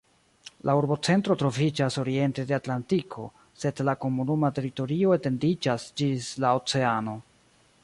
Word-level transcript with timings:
La 0.67 0.73
urbocentro 0.77 1.35
troviĝas 1.41 1.97
oriente 2.03 2.45
de 2.51 2.55
Atlantiko, 2.57 3.27
sed 3.65 3.83
la 3.91 3.95
komunuma 4.07 4.53
teritorio 4.61 5.15
etendiĝas 5.19 5.89
ĝis 6.03 6.35
la 6.47 6.57
oceano. 6.63 7.19